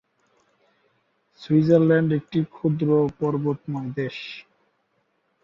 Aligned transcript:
Switzerland 1.41 2.09
একটি 2.19 2.39
ক্ষুদ্র 2.53 2.87
পর্বতময় 3.19 3.89
দেশ। 3.95 4.17